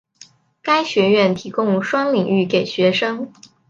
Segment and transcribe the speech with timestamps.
[0.63, 3.31] 该学院提供双领域给学生。